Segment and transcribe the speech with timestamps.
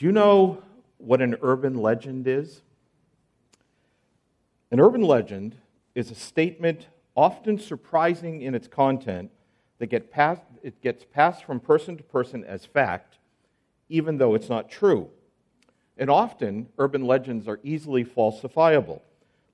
[0.00, 0.62] Do you know
[0.96, 2.62] what an urban legend is?
[4.70, 5.56] An urban legend
[5.94, 9.30] is a statement often surprising in its content
[9.78, 10.10] that get
[10.62, 13.18] it gets passed from person to person as fact,
[13.90, 15.10] even though it's not true.
[15.98, 19.02] And often, urban legends are easily falsifiable.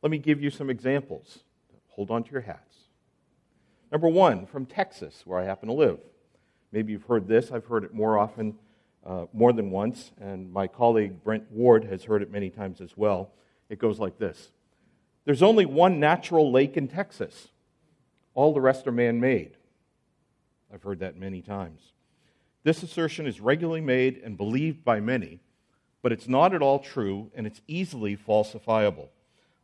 [0.00, 1.40] Let me give you some examples.
[1.88, 2.76] Hold on to your hats.
[3.90, 5.99] Number one, from Texas, where I happen to live.
[6.71, 7.50] Maybe you've heard this.
[7.50, 8.54] I've heard it more often,
[9.06, 12.96] uh, more than once, and my colleague Brent Ward has heard it many times as
[12.96, 13.30] well.
[13.68, 14.50] It goes like this
[15.24, 17.48] There's only one natural lake in Texas,
[18.34, 19.56] all the rest are man made.
[20.72, 21.92] I've heard that many times.
[22.64, 25.38] This assertion is regularly made and believed by many,
[26.02, 29.08] but it's not at all true and it's easily falsifiable.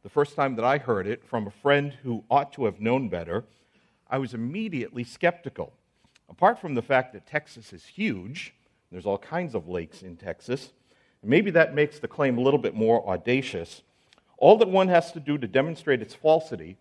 [0.04, 3.08] The first time that I heard it from a friend who ought to have known
[3.08, 3.44] better,
[4.08, 5.72] I was immediately skeptical.
[6.28, 8.54] Apart from the fact that Texas is huge,
[8.92, 10.72] there's all kinds of lakes in Texas,
[11.22, 13.82] maybe that makes the claim a little bit more audacious.
[14.36, 16.76] All that one has to do to demonstrate its falsity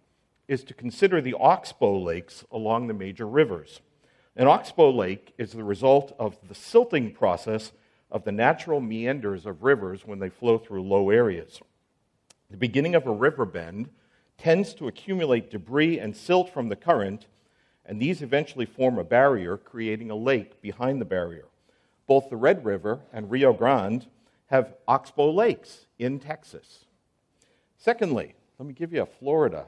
[0.48, 3.80] is to consider the oxbow lakes along the major rivers.
[4.36, 7.72] An oxbow lake is the result of the silting process
[8.12, 11.62] of the natural meanders of rivers when they flow through low areas.
[12.50, 13.90] The beginning of a river bend
[14.38, 17.28] tends to accumulate debris and silt from the current,
[17.86, 21.46] and these eventually form a barrier, creating a lake behind the barrier.
[22.12, 24.06] Both the Red River and Rio Grande
[24.48, 26.84] have oxbow lakes in Texas.
[27.78, 29.68] Secondly, let me give you a Florida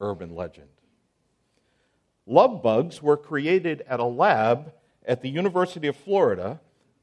[0.00, 0.68] urban legend.
[2.26, 4.72] Love bugs were created at a lab
[5.04, 6.60] at the University of Florida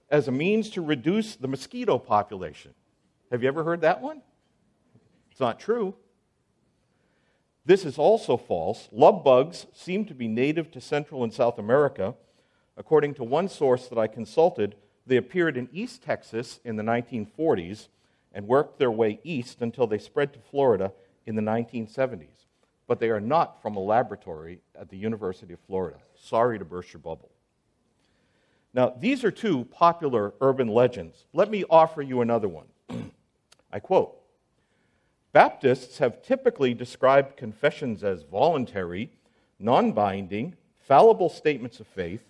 [0.09, 2.73] as a means to reduce the mosquito population.
[3.29, 4.21] Have you ever heard that one?
[5.31, 5.95] It's not true.
[7.65, 8.87] This is also false.
[8.93, 12.15] Love bugs seem to be native to Central and South America.
[12.77, 14.75] According to one source that I consulted,
[15.05, 17.87] they appeared in East Texas in the 1940s
[18.33, 20.93] and worked their way east until they spread to Florida
[21.25, 22.37] in the 1970s
[22.87, 25.97] but they are not from a laboratory at the University of Florida.
[26.15, 27.29] Sorry to burst your bubble.
[28.73, 31.25] Now, these are two popular urban legends.
[31.33, 32.67] Let me offer you another one.
[33.71, 34.15] I quote
[35.33, 39.11] Baptists have typically described confessions as voluntary,
[39.59, 42.21] non binding, fallible statements of faith,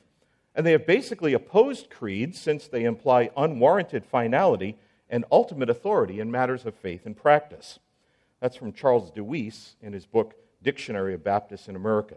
[0.58, 4.76] and they have basically opposed creeds since they imply unwarranted finality
[5.08, 7.78] and ultimate authority in matters of faith and practice.
[8.42, 12.16] That's from Charles DeWeese in his book Dictionary of Baptists in America.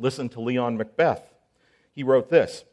[0.00, 1.22] Listen to Leon McBeth.
[1.94, 2.64] He wrote this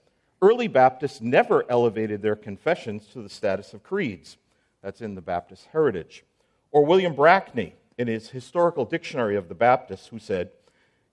[0.42, 4.38] Early Baptists never elevated their confessions to the status of creeds.
[4.82, 6.26] That's in the Baptist Heritage.
[6.72, 10.50] Or William Brackney in his Historical Dictionary of the Baptists, who said,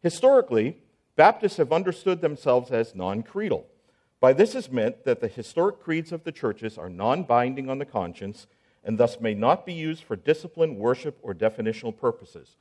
[0.03, 0.79] Historically,
[1.17, 3.67] Baptists have understood themselves as non creedal.
[4.21, 7.79] By this is meant that the historic creeds of the churches are non binding on
[7.79, 8.47] the conscience
[8.85, 12.57] and thus may not be used for discipline, worship, or definitional purposes.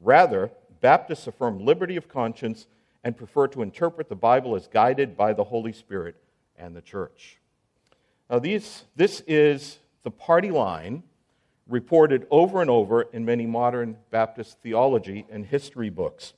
[0.00, 0.50] Rather,
[0.80, 2.66] Baptists affirm liberty of conscience
[3.02, 6.16] and prefer to interpret the Bible as guided by the Holy Spirit
[6.56, 7.38] and the church.
[8.28, 11.02] Now, these, this is the party line
[11.68, 16.32] reported over and over in many modern Baptist theology and history books.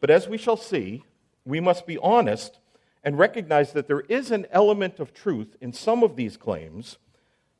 [0.00, 1.04] But as we shall see,
[1.44, 2.58] we must be honest
[3.02, 6.98] and recognize that there is an element of truth in some of these claims,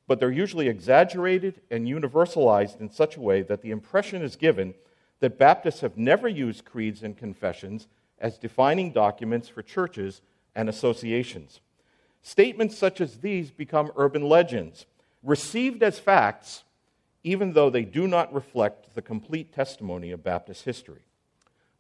[0.06, 4.74] but they're usually exaggerated and universalized in such a way that the impression is given
[5.20, 7.86] that Baptists have never used creeds and confessions
[8.18, 10.20] as defining documents for churches
[10.54, 11.60] and associations.
[12.22, 14.86] Statements such as these become urban legends,
[15.22, 16.64] received as facts,
[17.22, 21.02] even though they do not reflect the complete testimony of Baptist history.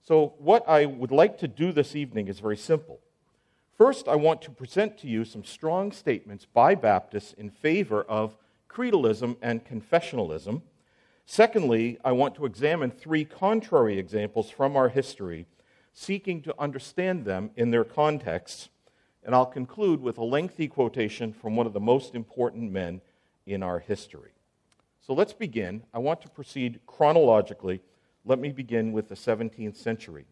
[0.06, 3.00] So, what I would like to do this evening is very simple.
[3.78, 8.36] First, I want to present to you some strong statements by Baptists in favor of
[8.68, 10.60] creedalism and confessionalism.
[11.24, 15.46] Secondly, I want to examine three contrary examples from our history,
[15.94, 18.68] seeking to understand them in their contexts.
[19.24, 23.00] And I'll conclude with a lengthy quotation from one of the most important men
[23.46, 24.32] in our history.
[25.00, 25.82] So let's begin.
[25.94, 27.80] I want to proceed chronologically.
[28.24, 30.24] Let me begin with the 17th century.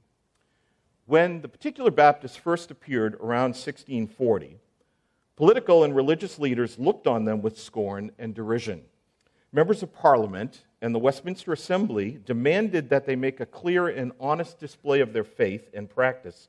[1.04, 4.56] When the particular Baptists first appeared around 1640,
[5.36, 8.82] political and religious leaders looked on them with scorn and derision.
[9.52, 14.58] Members of Parliament and the Westminster Assembly demanded that they make a clear and honest
[14.58, 16.48] display of their faith and practice.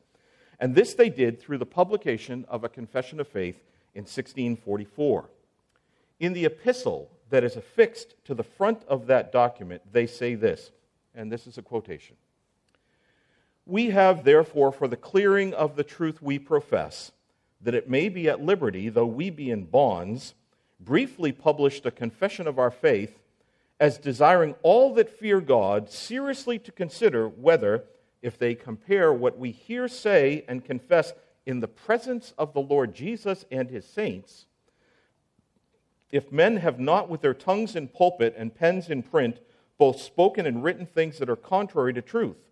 [0.59, 3.57] And this they did through the publication of a confession of faith
[3.95, 5.29] in 1644.
[6.21, 10.71] In the epistle that is affixed to the front of that document, they say this,
[11.15, 12.15] and this is a quotation.
[13.65, 17.11] We have, therefore, for the clearing of the truth we profess,
[17.61, 20.33] that it may be at liberty, though we be in bonds,
[20.79, 23.19] briefly published a confession of our faith
[23.79, 27.85] as desiring all that fear God seriously to consider whether,
[28.21, 31.13] if they compare what we here say and confess
[31.45, 34.45] in the presence of the Lord Jesus and his saints,
[36.11, 39.39] if men have not with their tongues in pulpit and pens in print
[39.77, 42.49] both spoken and written things that are contrary to truth,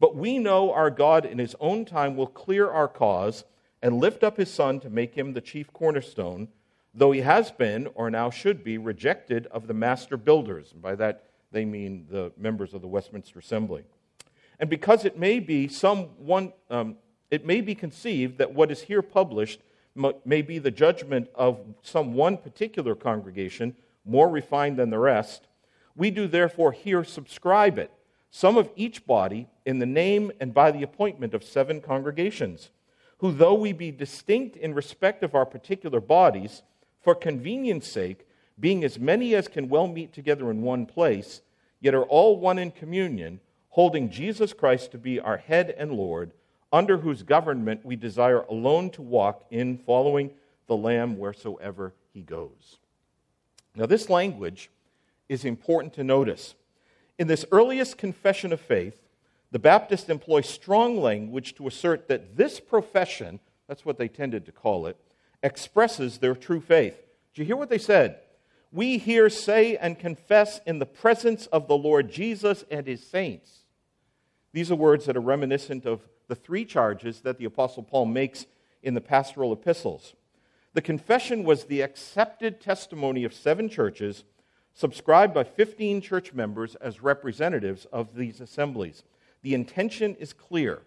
[0.00, 3.44] but we know our God in his own time will clear our cause
[3.82, 6.48] and lift up his Son to make him the chief cornerstone
[6.94, 10.72] though he has been, or now should be, rejected of the master builders.
[10.72, 13.82] And by that, they mean the members of the Westminster Assembly.
[14.60, 16.96] And because it may be some one, um,
[17.30, 19.60] it may be conceived that what is here published
[20.24, 25.46] may be the judgment of some one particular congregation, more refined than the rest,
[25.96, 27.90] we do therefore here subscribe it,
[28.30, 32.70] some of each body, in the name and by the appointment of seven congregations,
[33.18, 36.62] who, though we be distinct in respect of our particular bodies,
[37.00, 38.26] for convenience sake,
[38.58, 41.42] being as many as can well meet together in one place,
[41.80, 46.32] yet are all one in communion, holding Jesus Christ to be our head and Lord,
[46.72, 50.30] under whose government we desire alone to walk in following
[50.66, 52.78] the Lamb wheresoever he goes.
[53.76, 54.70] Now, this language
[55.28, 56.54] is important to notice.
[57.18, 59.00] In this earliest confession of faith,
[59.50, 63.38] the Baptists employ strong language to assert that this profession,
[63.68, 64.96] that's what they tended to call it,
[65.42, 67.00] expresses their true faith.
[67.34, 68.18] Do you hear what they said?
[68.72, 73.60] We here say and confess in the presence of the Lord Jesus and his saints.
[74.52, 78.46] These are words that are reminiscent of the three charges that the Apostle Paul makes
[78.82, 80.14] in the pastoral epistles.
[80.72, 84.24] The confession was the accepted testimony of seven churches,
[84.74, 89.04] subscribed by 15 church members as representatives of these assemblies.
[89.42, 90.82] The intention is clear.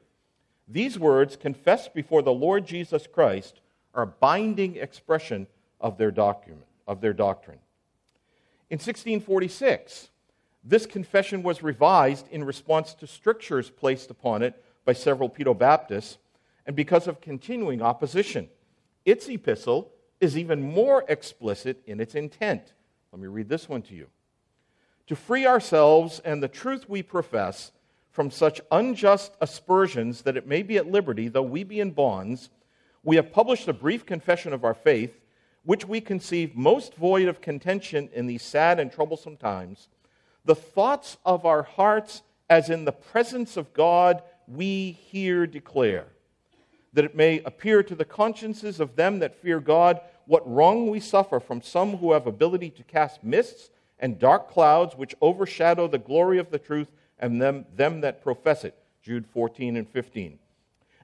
[0.67, 3.61] These words, confessed before the Lord Jesus Christ,
[3.93, 5.47] are a binding expression
[5.79, 7.59] of their, document, of their doctrine.
[8.69, 10.09] In 1646,
[10.63, 16.17] this confession was revised in response to strictures placed upon it by several Pedo Baptists
[16.65, 18.49] and because of continuing opposition.
[19.05, 19.89] Its epistle
[20.19, 22.73] is even more explicit in its intent.
[23.17, 24.09] Let me read this one to you.
[25.07, 27.71] To free ourselves and the truth we profess
[28.11, 32.51] from such unjust aspersions that it may be at liberty, though we be in bonds,
[33.03, 35.19] we have published a brief confession of our faith,
[35.63, 39.87] which we conceive most void of contention in these sad and troublesome times.
[40.45, 42.21] The thoughts of our hearts,
[42.51, 46.05] as in the presence of God, we here declare,
[46.93, 50.99] that it may appear to the consciences of them that fear God what wrong we
[50.99, 55.97] suffer from some who have ability to cast mists and dark clouds which overshadow the
[55.97, 58.77] glory of the truth and them, them that profess it.
[59.01, 60.37] Jude 14 and 15.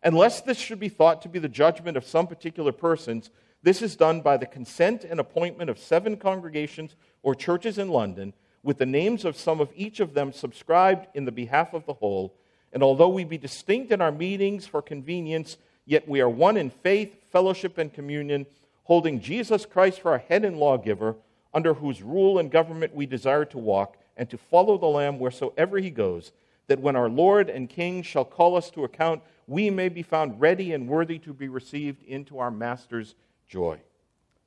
[0.04, 3.30] Unless this should be thought to be the judgment of some particular persons,
[3.64, 8.34] this is done by the consent and appointment of seven congregations or churches in London,
[8.62, 11.94] with the names of some of each of them subscribed in the behalf of the
[11.94, 12.36] whole.
[12.74, 16.69] And although we be distinct in our meetings for convenience, yet we are one in
[16.69, 18.46] faith, fellowship, and communion,
[18.83, 21.15] holding Jesus Christ for our head and lawgiver,
[21.53, 25.77] under whose rule and government we desire to walk, and to follow the Lamb wheresoever
[25.77, 26.31] he goes,
[26.68, 30.39] that when our Lord and King shall call us to account, we may be found
[30.39, 33.16] ready and worthy to be received into our Master's
[33.47, 33.80] joy.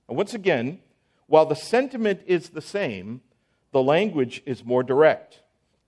[0.08, 0.80] And once again,
[1.26, 3.20] while the sentiment is the same,
[3.72, 5.42] the language is more direct.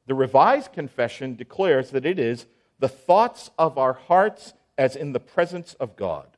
[0.07, 2.47] The Revised Confession declares that it is
[2.79, 6.29] the thoughts of our hearts as in the presence of God.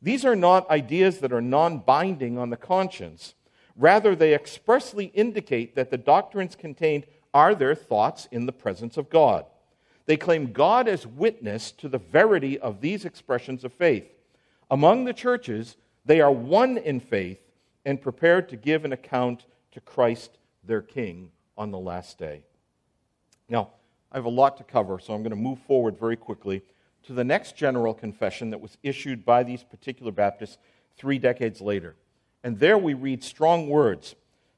[0.00, 3.34] These are not ideas that are non binding on the conscience.
[3.76, 9.10] Rather, they expressly indicate that the doctrines contained are their thoughts in the presence of
[9.10, 9.44] God.
[10.06, 14.10] They claim God as witness to the verity of these expressions of faith.
[14.70, 17.40] Among the churches, they are one in faith
[17.84, 22.42] and prepared to give an account to Christ their King on the last day.
[23.48, 23.70] Now,
[24.10, 26.62] I have a lot to cover, so I'm going to move forward very quickly
[27.04, 30.58] to the next general confession that was issued by these particular Baptists
[30.96, 31.96] three decades later.
[32.44, 34.14] And there we read strong words.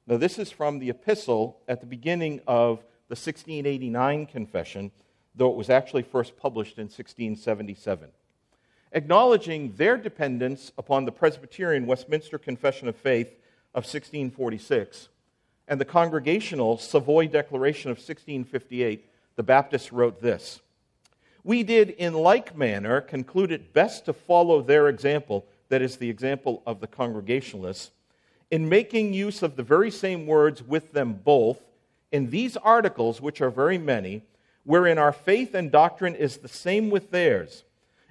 [0.07, 2.79] Now, this is from the epistle at the beginning of
[3.09, 4.91] the 1689 confession
[5.35, 8.11] though it was actually first published in 1677.
[8.93, 13.29] Acknowledging their dependence upon the Presbyterian Westminster Confession of Faith
[13.73, 15.09] of 1646
[15.69, 20.61] and the Congregational Savoy Declaration of 1658, the Baptists wrote this
[21.43, 26.11] We did in like manner conclude it best to follow their example, that is, the
[26.11, 27.91] example of the Congregationalists,
[28.51, 31.61] in making use of the very same words with them both
[32.13, 34.23] in these articles, which are very many
[34.65, 37.65] wherein our faith and doctrine is the same with theirs.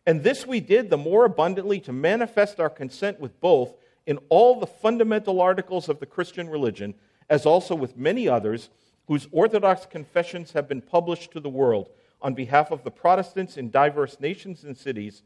[0.06, 3.76] And this we did the more abundantly to manifest our consent with both
[4.08, 6.96] in all the fundamental articles of the Christian religion,
[7.30, 8.70] as also with many others
[9.08, 11.90] whose orthodox confessions have been published to the world
[12.22, 15.24] on behalf of the Protestants in diverse nations and cities,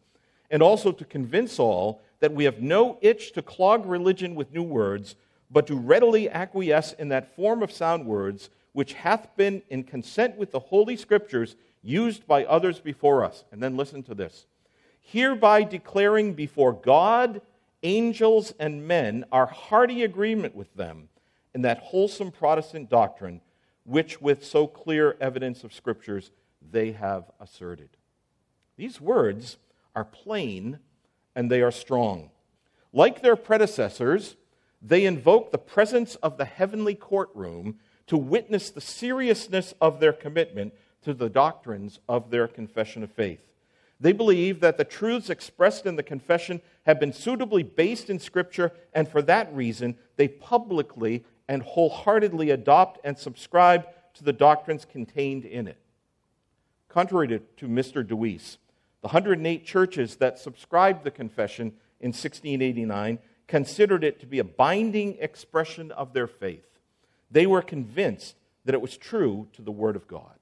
[0.50, 4.64] and also to convince all that we have no itch to clog religion with new
[4.64, 5.16] words,
[5.50, 10.36] but to readily acquiesce in that form of sound words which hath been in consent
[10.36, 13.44] with the Holy Scriptures used by others before us.
[13.52, 14.46] And then listen to this
[15.06, 17.42] hereby declaring before God
[17.84, 21.10] angels and men our hearty agreement with them
[21.54, 23.42] in that wholesome Protestant doctrine,
[23.84, 26.32] which with so clear evidence of Scriptures
[26.72, 27.90] they have asserted.
[28.78, 29.58] These words
[29.96, 30.80] are plain
[31.36, 32.30] and they are strong.
[32.92, 34.36] Like their predecessors,
[34.82, 40.74] they invoke the presence of the heavenly courtroom to witness the seriousness of their commitment
[41.04, 43.42] to the doctrines of their confession of faith.
[44.00, 48.72] They believe that the truths expressed in the confession have been suitably based in Scripture,
[48.94, 55.46] and for that reason, they publicly and wholeheartedly adopt and subscribe to the doctrines contained
[55.46, 55.78] in it.
[56.94, 58.06] Contrary to, to Mr.
[58.06, 58.58] Deweese,
[59.02, 65.18] the 108 churches that subscribed the confession in 1689 considered it to be a binding
[65.20, 66.80] expression of their faith.
[67.32, 68.36] They were convinced
[68.66, 70.38] that it was true to the Word of God.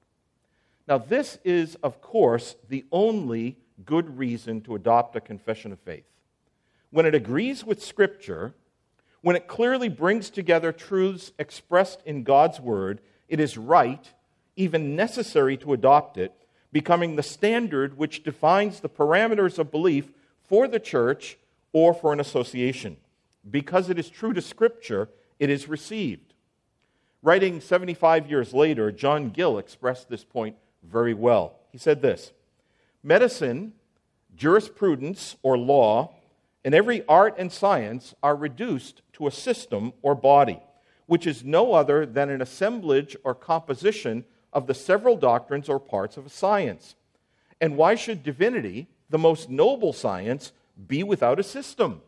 [0.86, 3.56] Now, this is, of course, the only
[3.86, 6.04] good reason to adopt a confession of faith.
[6.90, 8.52] When it agrees with Scripture,
[9.22, 14.06] when it clearly brings together truths expressed in God's Word, it is right,
[14.54, 16.41] even necessary to adopt it,
[16.72, 20.10] becoming the standard which defines the parameters of belief
[20.48, 21.38] for the church
[21.72, 22.96] or for an association.
[23.48, 26.32] Because it is true to Scripture, it is received.
[27.22, 31.54] Writing 75 years later, John Gill expressed this point very well.
[31.70, 32.32] He said this
[33.02, 33.72] Medicine,
[34.36, 36.14] jurisprudence, or law,
[36.64, 40.60] and every art and science are reduced to a system or body,
[41.06, 46.16] which is no other than an assemblage or composition of the several doctrines or parts
[46.16, 46.94] of a science.
[47.60, 50.52] And why should divinity, the most noble science,
[50.88, 52.02] be without a system?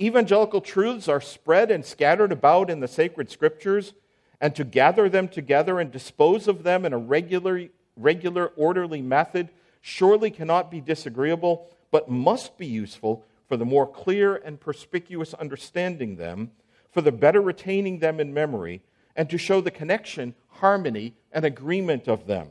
[0.00, 3.94] Evangelical truths are spread and scattered about in the sacred scriptures,
[4.40, 9.48] and to gather them together and dispose of them in a regular, regular, orderly method
[9.80, 16.16] surely cannot be disagreeable, but must be useful for the more clear and perspicuous understanding
[16.16, 16.50] them,
[16.90, 18.82] for the better retaining them in memory,
[19.16, 22.50] and to show the connection, harmony, and agreement of them.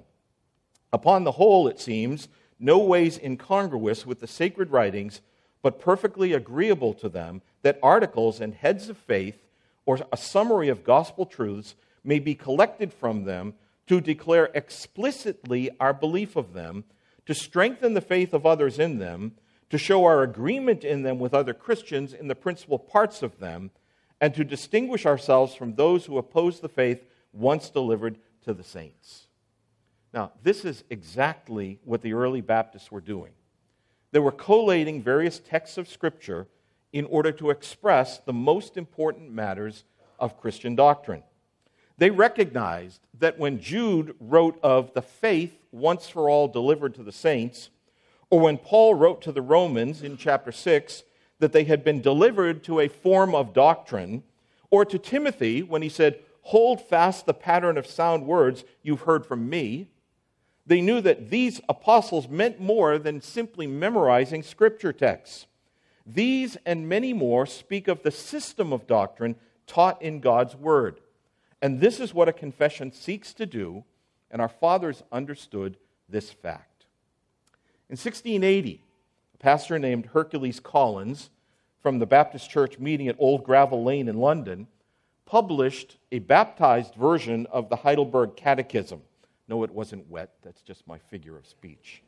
[0.92, 2.28] Upon the whole, it seems,
[2.60, 5.22] no ways incongruous with the sacred writings,
[5.62, 9.46] but perfectly agreeable to them, that articles and heads of faith,
[9.86, 13.54] or a summary of gospel truths, may be collected from them
[13.88, 16.84] to declare explicitly our belief of them,
[17.26, 19.34] to strengthen the faith of others in them,
[19.70, 23.72] to show our agreement in them with other Christians in the principal parts of them,
[24.22, 27.04] and to distinguish ourselves from those who oppose the faith
[27.34, 29.28] once delivered to the saints.
[30.14, 33.34] Now, this is exactly what the early Baptists were doing.
[34.12, 36.48] They were collating various texts of Scripture
[36.94, 39.84] in order to express the most important matters
[40.18, 41.24] of Christian doctrine.
[41.98, 47.12] They recognized that when Jude wrote of the faith once for all delivered to the
[47.12, 47.70] saints,
[48.30, 51.04] or when Paul wrote to the Romans in chapter 6
[51.40, 54.24] that they had been delivered to a form of doctrine,
[54.70, 59.26] or to Timothy when he said, Hold fast the pattern of sound words you've heard
[59.26, 59.88] from me,
[60.68, 65.48] they knew that these apostles meant more than simply memorizing scripture texts.
[66.06, 71.00] These and many more speak of the system of doctrine taught in God's Word.
[71.62, 73.84] And this is what a confession seeks to do,
[74.30, 75.78] and our fathers understood
[76.08, 76.86] this fact.
[77.90, 78.84] In 1680,
[79.36, 81.30] a pastor named Hercules Collins
[81.82, 84.66] from the Baptist Church meeting at Old Gravel Lane in London
[85.26, 89.02] published a baptized version of the Heidelberg Catechism.
[89.50, 92.02] No, it wasn't wet, that's just my figure of speech.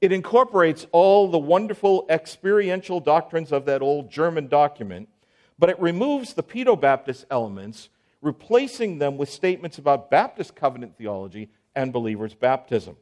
[0.00, 5.10] It incorporates all the wonderful experiential doctrines of that old German document,
[5.58, 7.90] but it removes the Pedo Baptist elements
[8.22, 12.96] replacing them with statements about Baptist covenant theology and believers' baptism.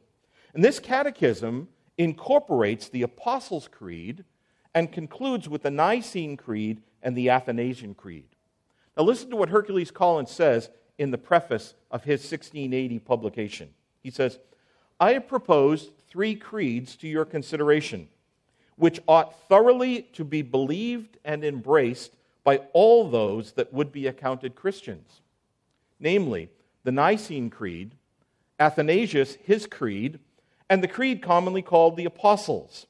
[0.53, 4.23] And this catechism incorporates the Apostles' Creed
[4.73, 8.27] and concludes with the Nicene Creed and the Athanasian Creed.
[8.95, 13.69] Now, listen to what Hercules Collins says in the preface of his 1680 publication.
[14.01, 14.39] He says,
[14.99, 18.07] I have proposed three creeds to your consideration,
[18.75, 22.13] which ought thoroughly to be believed and embraced
[22.43, 25.21] by all those that would be accounted Christians,
[25.99, 26.49] namely
[26.83, 27.95] the Nicene Creed,
[28.59, 30.19] Athanasius, his creed,
[30.69, 32.87] and the creed commonly called the Apostles',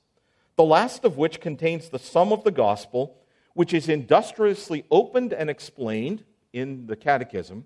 [0.55, 3.17] the last of which contains the sum of the gospel,
[3.53, 7.65] which is industriously opened and explained in the Catechism.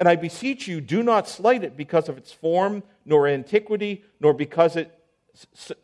[0.00, 4.32] And I beseech you, do not slight it because of its form, nor antiquity, nor
[4.32, 4.94] because it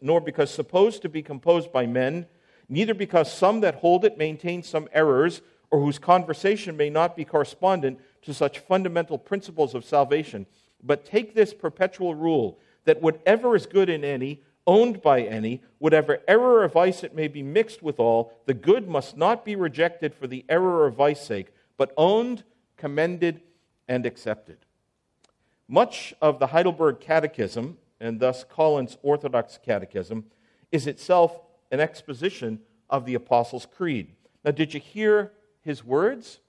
[0.00, 2.26] nor because supposed to be composed by men,
[2.68, 7.24] neither because some that hold it maintain some errors, or whose conversation may not be
[7.24, 10.46] correspondent to such fundamental principles of salvation.
[10.82, 16.20] But take this perpetual rule that whatever is good in any, owned by any, whatever
[16.26, 20.14] error or vice it may be mixed with all, the good must not be rejected
[20.14, 22.44] for the error or vice sake, but owned,
[22.76, 23.42] commended,
[23.88, 24.58] and accepted.
[25.68, 30.24] Much of the Heidelberg Catechism, and thus Collins' Orthodox Catechism,
[30.72, 32.60] is itself an exposition
[32.90, 34.08] of the Apostles' Creed.
[34.44, 36.40] Now, did you hear his words?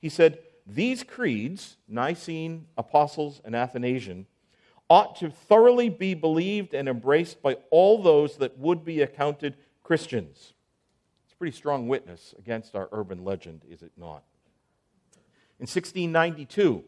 [0.00, 4.26] He said, These creeds, Nicene, Apostles, and Athanasian,
[4.88, 10.54] ought to thoroughly be believed and embraced by all those that would be accounted Christians.
[11.24, 14.22] It's a pretty strong witness against our urban legend, is it not?
[15.58, 16.84] In 1692,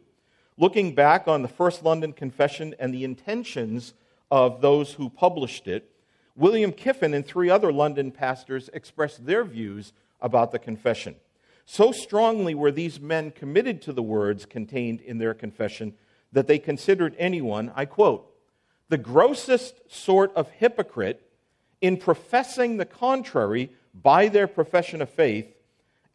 [0.57, 3.93] looking back on the First London Confession and the intentions
[4.31, 5.89] of those who published it,
[6.35, 9.91] William Kiffin and three other London pastors expressed their views
[10.21, 11.15] about the confession.
[11.65, 15.93] So strongly were these men committed to the words contained in their confession
[16.31, 18.25] that they considered anyone, I quote,
[18.89, 21.21] the grossest sort of hypocrite
[21.81, 25.47] in professing the contrary by their profession of faith,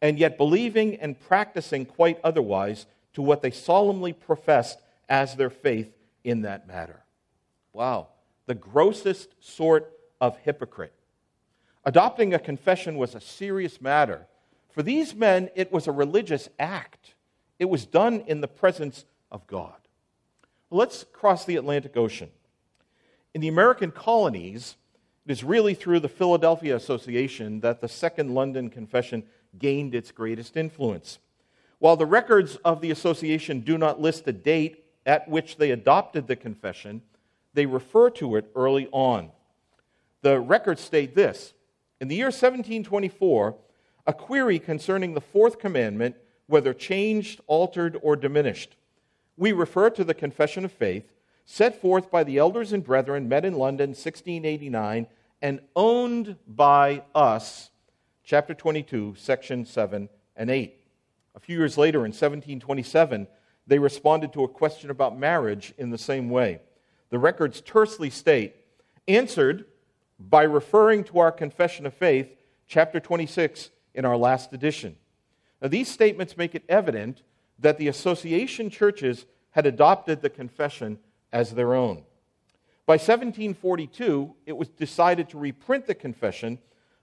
[0.01, 5.91] and yet believing and practicing quite otherwise to what they solemnly professed as their faith
[6.23, 7.03] in that matter.
[7.73, 8.09] Wow,
[8.45, 10.93] the grossest sort of hypocrite.
[11.85, 14.27] Adopting a confession was a serious matter.
[14.71, 17.13] For these men, it was a religious act,
[17.57, 19.84] it was done in the presence of God.
[20.71, 22.29] Let's cross the Atlantic Ocean.
[23.33, 24.75] In the American colonies,
[25.25, 29.23] it is really through the Philadelphia Association that the Second London Confession
[29.59, 31.19] gained its greatest influence.
[31.79, 36.27] While the records of the association do not list a date at which they adopted
[36.27, 37.01] the confession,
[37.53, 39.31] they refer to it early on.
[40.21, 41.53] The records state this
[42.01, 43.55] In the year 1724,
[44.07, 46.15] a query concerning the fourth commandment,
[46.47, 48.75] whether changed, altered, or diminished,
[49.37, 51.11] we refer to the Confession of Faith
[51.45, 55.07] set forth by the elders and brethren met in London 1689
[55.41, 57.69] and owned by us,
[58.23, 60.75] chapter 22, section 7 and 8.
[61.35, 63.27] A few years later, in 1727,
[63.67, 66.61] they responded to a question about marriage in the same way.
[67.09, 68.55] The records tersely state,
[69.07, 69.65] answered
[70.19, 72.35] by referring to our Confession of Faith,
[72.67, 74.95] chapter 26, in our last edition.
[75.61, 77.21] Now, these statements make it evident
[77.59, 80.99] that the association churches had adopted the confession
[81.31, 82.03] as their own.
[82.85, 86.59] By 1742, it was decided to reprint the confession,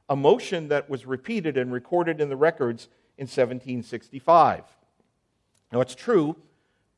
[0.08, 2.88] a motion that was repeated and recorded in the records
[3.18, 4.64] in 1765.
[5.72, 6.36] Now, it's true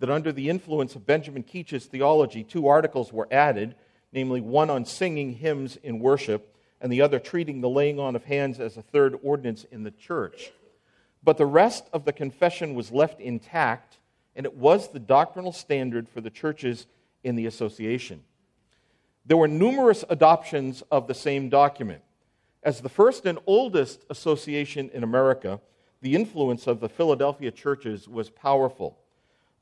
[0.01, 3.75] that under the influence of Benjamin Keach's theology, two articles were added,
[4.13, 8.25] namely one on singing hymns in worship and the other treating the laying on of
[8.25, 10.53] hands as a third ordinance in the church.
[11.25, 13.99] But the rest of the confession was left intact,
[14.37, 16.87] and it was the doctrinal standard for the churches
[17.23, 18.23] in the association.
[19.25, 22.03] There were numerous adoptions of the same document.
[22.63, 25.61] As the first and oldest association in America,
[26.03, 28.99] the influence of the Philadelphia churches was powerful.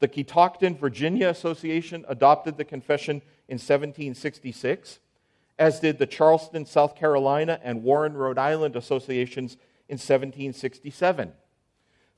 [0.01, 4.99] The Ketocton, Virginia Association adopted the confession in 1766,
[5.61, 9.53] as did the Charleston, South Carolina, and Warren, Rhode Island associations
[9.89, 11.33] in 1767.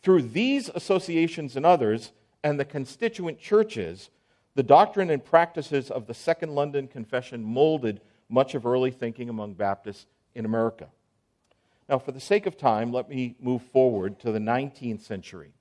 [0.04, 2.12] Through these associations and others,
[2.42, 4.10] and the constituent churches,
[4.54, 9.54] the doctrine and practices of the Second London Confession molded much of early thinking among
[9.54, 10.88] Baptists in America.
[11.88, 15.54] Now, for the sake of time, let me move forward to the 19th century.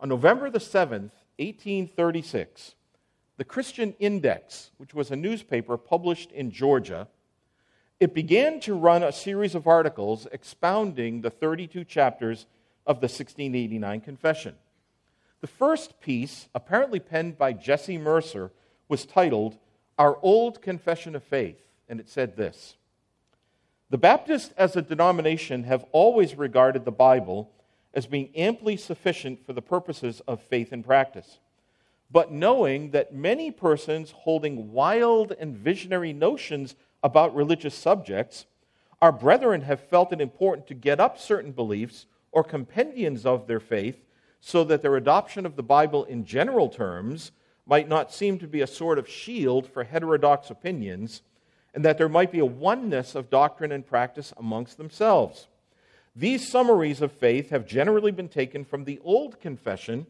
[0.00, 2.76] On November the 7th, 1836,
[3.36, 7.08] the Christian Index, which was a newspaper published in Georgia,
[8.00, 12.46] it began to run a series of articles expounding the 32 chapters
[12.86, 14.54] of the 1689 Confession.
[15.40, 18.50] The first piece, apparently penned by Jesse Mercer,
[18.88, 19.58] was titled
[19.98, 22.76] Our Old Confession of Faith, and it said this
[23.90, 27.50] The Baptists as a denomination have always regarded the Bible
[27.92, 31.38] as being amply sufficient for the purposes of faith and practice.
[32.10, 38.46] But knowing that many persons holding wild and visionary notions about religious subjects,
[39.00, 43.60] our brethren have felt it important to get up certain beliefs or compendiums of their
[43.60, 44.04] faith
[44.40, 47.32] so that their adoption of the Bible in general terms
[47.64, 51.22] might not seem to be a sort of shield for heterodox opinions,
[51.72, 55.46] and that there might be a oneness of doctrine and practice amongst themselves.
[56.14, 60.06] These summaries of faith have generally been taken from the Old Confession,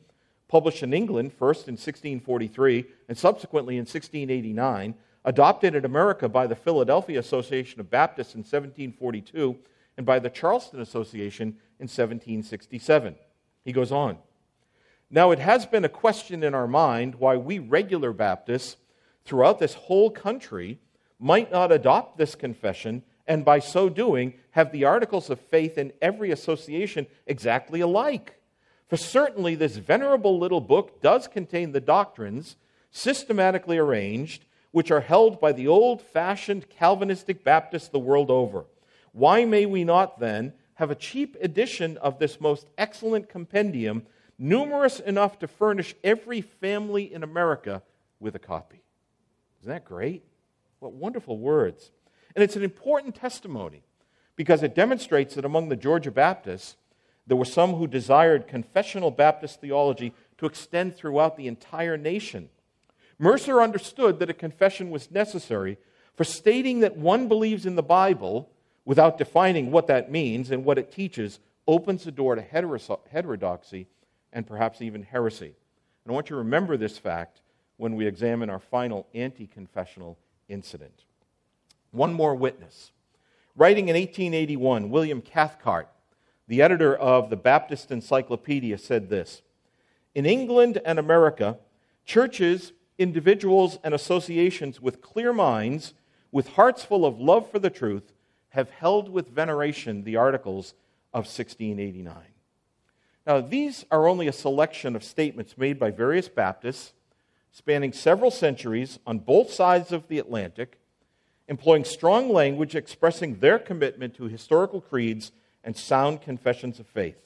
[0.48, 6.56] published in England first in 1643 and subsequently in 1689, adopted in America by the
[6.56, 9.56] Philadelphia Association of Baptists in 1742
[9.96, 13.16] and by the Charleston Association in 1767.
[13.64, 14.18] He goes on.
[15.10, 18.76] Now, it has been a question in our mind why we regular Baptists
[19.24, 20.80] throughout this whole country
[21.18, 25.92] might not adopt this confession and by so doing have the articles of faith in
[26.02, 28.40] every association exactly alike.
[28.88, 32.56] For certainly, this venerable little book does contain the doctrines,
[32.90, 38.66] systematically arranged, which are held by the old fashioned Calvinistic Baptists the world over.
[39.14, 44.06] Why may we not, then, have a cheap edition of this most excellent compendium,
[44.38, 47.82] numerous enough to furnish every family in America
[48.18, 48.82] with a copy?
[49.60, 50.24] Isn't that great?
[50.80, 51.92] What wonderful words.
[52.34, 53.84] And it's an important testimony
[54.34, 56.74] because it demonstrates that among the Georgia Baptists,
[57.24, 62.48] there were some who desired confessional Baptist theology to extend throughout the entire nation.
[63.16, 65.78] Mercer understood that a confession was necessary
[66.16, 68.50] for stating that one believes in the Bible
[68.84, 73.86] without defining what that means and what it teaches opens the door to heterodoxy
[74.32, 75.54] and perhaps even heresy.
[76.04, 77.40] And I want you to remember this fact
[77.76, 80.18] when we examine our final anti confessional
[80.48, 81.04] incident.
[81.90, 82.92] One more witness.
[83.56, 85.88] Writing in 1881, William Cathcart,
[86.48, 89.42] the editor of the Baptist Encyclopedia, said this
[90.14, 91.58] In England and America,
[92.04, 95.94] churches, individuals, and associations with clear minds,
[96.32, 98.12] with hearts full of love for the truth,
[98.54, 100.74] have held with veneration the articles
[101.12, 102.14] of 1689.
[103.26, 106.92] Now, these are only a selection of statements made by various Baptists
[107.50, 110.78] spanning several centuries on both sides of the Atlantic,
[111.48, 115.32] employing strong language expressing their commitment to historical creeds
[115.64, 117.16] and sound confessions of faith.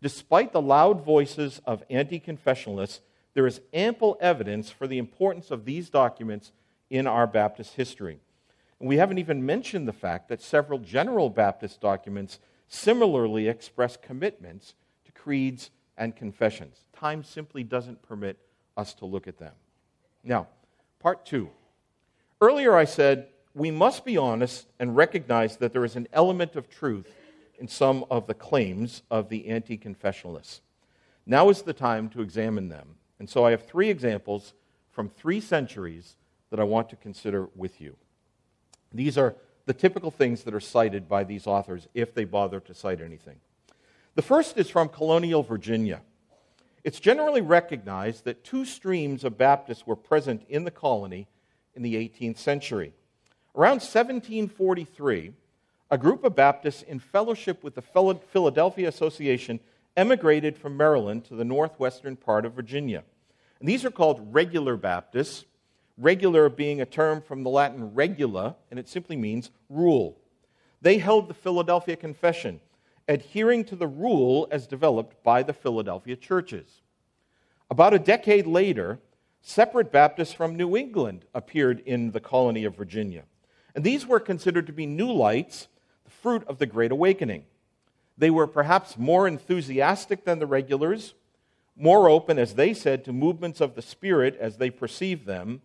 [0.00, 3.00] Despite the loud voices of anti confessionalists,
[3.34, 6.52] there is ample evidence for the importance of these documents
[6.88, 8.20] in our Baptist history.
[8.78, 15.12] We haven't even mentioned the fact that several General Baptist documents similarly express commitments to
[15.12, 16.84] creeds and confessions.
[16.92, 18.38] Time simply doesn't permit
[18.76, 19.54] us to look at them.
[20.22, 20.48] Now,
[21.00, 21.48] part two.
[22.40, 26.68] Earlier I said we must be honest and recognize that there is an element of
[26.68, 27.10] truth
[27.58, 30.60] in some of the claims of the anti confessionalists.
[31.24, 32.96] Now is the time to examine them.
[33.18, 34.52] And so I have three examples
[34.90, 36.16] from three centuries
[36.50, 37.96] that I want to consider with you.
[38.92, 39.34] These are
[39.66, 43.36] the typical things that are cited by these authors if they bother to cite anything.
[44.14, 46.00] The first is from colonial Virginia.
[46.84, 51.26] It's generally recognized that two streams of Baptists were present in the colony
[51.74, 52.92] in the 18th century.
[53.56, 55.32] Around 1743,
[55.90, 59.60] a group of Baptists in fellowship with the Philadelphia Association
[59.96, 63.02] emigrated from Maryland to the northwestern part of Virginia.
[63.60, 65.44] And these are called regular Baptists,
[65.98, 70.18] regular being a term from the Latin regula, and it simply means rule.
[70.82, 72.60] They held the Philadelphia Confession,
[73.08, 76.82] adhering to the rule as developed by the Philadelphia churches.
[77.70, 79.00] About a decade later,
[79.40, 83.24] separate Baptists from New England appeared in the colony of Virginia.
[83.74, 85.68] And these were considered to be new lights,
[86.04, 87.44] the fruit of the Great Awakening.
[88.18, 91.14] They were perhaps more enthusiastic than the regulars,
[91.76, 95.60] more open, as they said, to movements of the Spirit as they perceived them,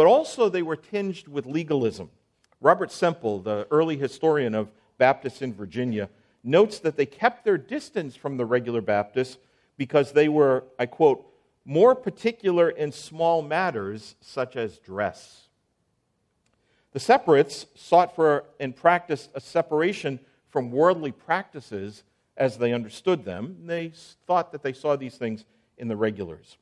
[0.00, 2.08] but also they were tinged with legalism.
[2.62, 6.08] Robert Semple, the early historian of Baptists in Virginia,
[6.42, 9.36] notes that they kept their distance from the regular Baptists
[9.76, 11.30] because they were, I quote,
[11.66, 15.48] more particular in small matters such as dress.
[16.92, 22.04] The separates sought for and practiced a separation from worldly practices
[22.38, 23.54] as they understood them.
[23.66, 23.92] They
[24.26, 25.44] thought that they saw these things
[25.76, 26.56] in the regulars.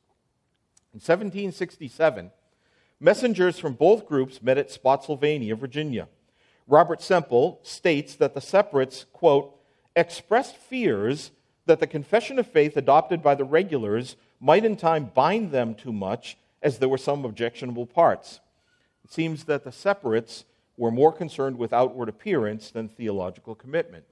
[0.91, 2.31] In 1767,
[2.99, 6.07] messengers from both groups met at Spotsylvania, Virginia.
[6.67, 9.55] Robert Semple states that the separates, quote,
[9.95, 11.31] expressed fears
[11.65, 15.93] that the confession of faith adopted by the regulars might in time bind them too
[15.93, 18.39] much, as there were some objectionable parts.
[19.03, 20.45] It seems that the separates
[20.77, 24.05] were more concerned with outward appearance than theological commitment.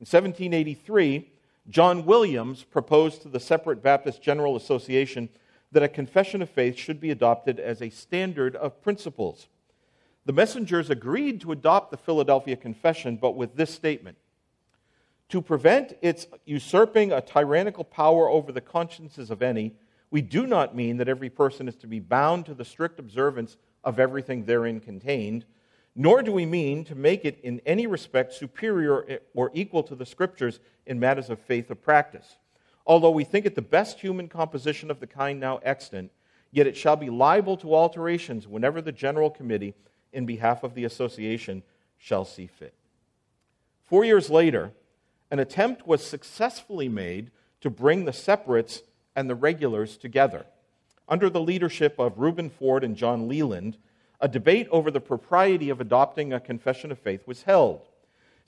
[0.00, 1.30] In 1783,
[1.68, 5.28] John Williams proposed to the Separate Baptist General Association
[5.72, 9.48] that a confession of faith should be adopted as a standard of principles.
[10.26, 14.18] The messengers agreed to adopt the Philadelphia Confession, but with this statement
[15.30, 19.76] To prevent its usurping a tyrannical power over the consciences of any,
[20.10, 23.56] we do not mean that every person is to be bound to the strict observance
[23.84, 25.44] of everything therein contained,
[25.94, 30.04] nor do we mean to make it in any respect superior or equal to the
[30.04, 32.36] Scriptures in matters of faith or practice.
[32.86, 36.10] Although we think it the best human composition of the kind now extant,
[36.50, 39.74] yet it shall be liable to alterations whenever the General Committee,
[40.12, 41.62] in behalf of the association,
[41.98, 42.74] shall see fit.
[43.84, 44.72] Four years later,
[45.30, 48.82] an attempt was successfully made to bring the separates
[49.14, 50.46] and the regulars together.
[51.08, 53.76] Under the leadership of Reuben Ford and John Leland,
[54.20, 57.89] a debate over the propriety of adopting a confession of faith was held.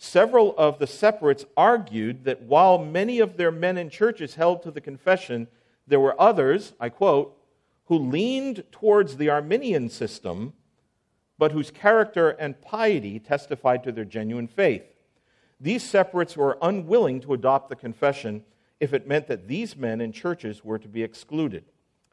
[0.04, 4.72] Several of the separates argued that while many of their men in churches held to
[4.72, 5.46] the confession,
[5.86, 7.38] there were others, I quote,
[7.84, 10.54] who leaned towards the Arminian system,
[11.38, 14.82] but whose character and piety testified to their genuine faith.
[15.60, 18.42] These separates were unwilling to adopt the confession
[18.80, 21.62] if it meant that these men in churches were to be excluded.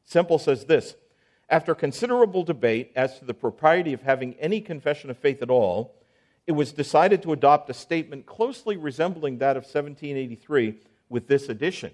[0.05, 0.95] Semple says this
[1.49, 5.95] After considerable debate as to the propriety of having any confession of faith at all,
[6.49, 11.91] it was decided to adopt a statement closely resembling that of 1783 with this addition.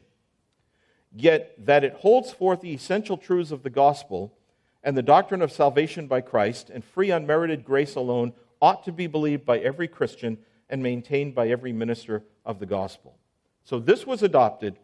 [1.14, 4.34] Yet that it holds forth the essential truths of the gospel
[4.82, 9.08] and the doctrine of salvation by Christ and free unmerited grace alone ought to be
[9.08, 10.38] believed by every Christian
[10.70, 13.18] and maintained by every minister of the gospel.
[13.66, 14.80] So this was adopted,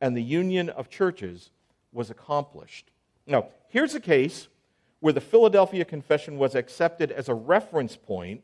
[0.00, 1.50] and the union of churches
[1.92, 2.90] was accomplished.
[3.26, 4.48] Now, here's a case
[5.00, 8.42] where the Philadelphia Confession was accepted as a reference point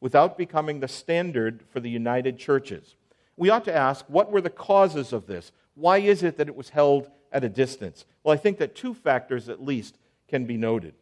[0.00, 2.96] without becoming the standard for the united churches.
[3.36, 5.52] We ought to ask what were the causes of this?
[5.74, 8.04] Why is it that it was held at a distance?
[8.22, 9.96] Well, I think that two factors at least
[10.28, 10.94] can be noted.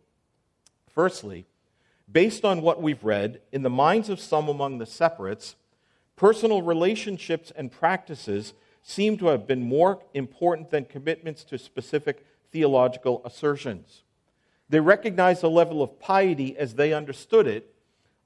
[0.89, 1.47] Firstly,
[2.11, 5.57] based on what we've read, in the minds of some among the separates,
[6.17, 13.21] Personal relationships and practices seem to have been more important than commitments to specific theological
[13.25, 14.03] assertions.
[14.69, 17.75] They recognized the level of piety as they understood it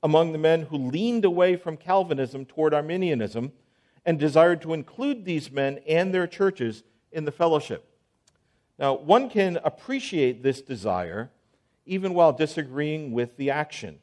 [0.02, 3.52] among the men who leaned away from Calvinism toward Arminianism
[4.06, 6.82] and desired to include these men and their churches
[7.12, 7.86] in the fellowship.
[8.78, 11.30] Now, one can appreciate this desire
[11.84, 13.98] even while disagreeing with the action.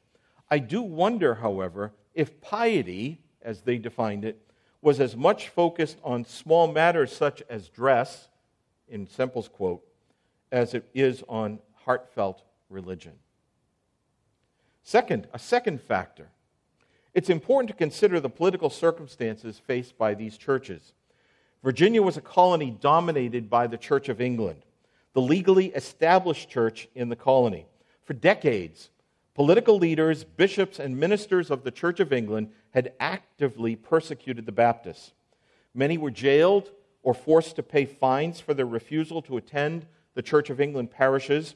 [0.52, 4.42] I do wonder, however, if piety as they defined it,
[4.82, 8.28] was as much focused on small matters such as dress,
[8.88, 9.84] in Semple's quote,
[10.52, 13.14] as it is on heartfelt religion.
[14.88, 16.30] Second, a second factor.
[17.14, 20.94] It's important to consider the political circumstances faced by these churches.
[21.62, 24.62] Virginia was a colony dominated by the Church of England,
[25.12, 27.66] the legally established church in the colony.
[28.06, 28.90] For decades,
[29.38, 35.14] Political leaders, bishops, and ministers of the Church of England had actively persecuted the Baptists.
[35.76, 36.72] Many were jailed
[37.04, 41.54] or forced to pay fines for their refusal to attend the Church of England parishes,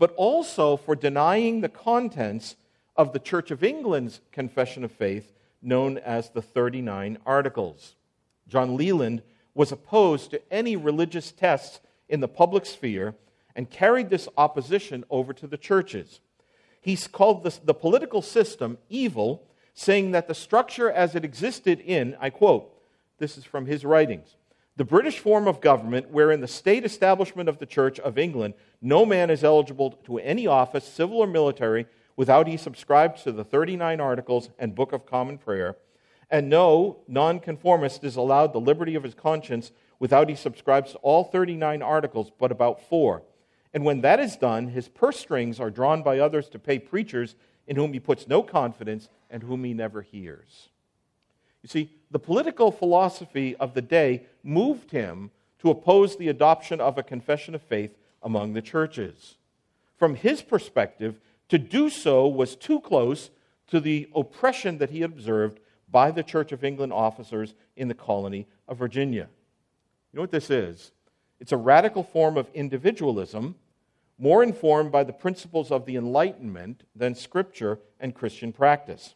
[0.00, 2.56] but also for denying the contents
[2.96, 7.94] of the Church of England's confession of faith, known as the 39 Articles.
[8.48, 9.20] John Leland
[9.54, 13.14] was opposed to any religious tests in the public sphere
[13.54, 16.20] and carried this opposition over to the churches.
[16.80, 22.16] He's called this, the political system evil, saying that the structure as it existed in,
[22.18, 22.74] I quote,
[23.18, 24.34] this is from his writings,
[24.76, 29.04] the British form of government, wherein the state establishment of the Church of England, no
[29.04, 34.00] man is eligible to any office, civil or military, without he subscribes to the 39
[34.00, 35.76] Articles and Book of Common Prayer,
[36.30, 41.24] and no nonconformist is allowed the liberty of his conscience without he subscribes to all
[41.24, 43.22] 39 Articles, but about four
[43.72, 47.36] and when that is done, his purse strings are drawn by others to pay preachers
[47.66, 50.70] in whom he puts no confidence and whom he never hears.
[51.62, 56.98] You see, the political philosophy of the day moved him to oppose the adoption of
[56.98, 59.36] a confession of faith among the churches.
[59.96, 63.30] From his perspective, to do so was too close
[63.68, 68.46] to the oppression that he observed by the Church of England officers in the colony
[68.68, 69.28] of Virginia.
[70.12, 70.92] You know what this is?
[71.40, 73.56] It's a radical form of individualism,
[74.18, 79.14] more informed by the principles of the Enlightenment than Scripture and Christian practice.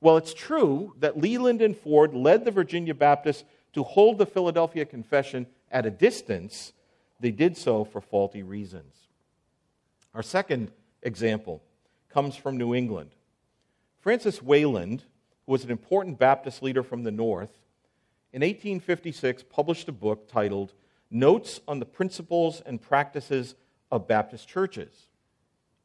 [0.00, 4.84] Well, it's true that Leland and Ford led the Virginia Baptists to hold the Philadelphia
[4.84, 6.72] Confession at a distance.
[7.24, 9.08] They did so for faulty reasons.
[10.12, 11.62] Our second example
[12.10, 13.12] comes from New England.
[13.98, 15.04] Francis Wayland,
[15.46, 17.48] who was an important Baptist leader from the North,
[18.34, 20.74] in 1856 published a book titled
[21.10, 23.54] Notes on the Principles and Practices
[23.90, 25.06] of Baptist Churches.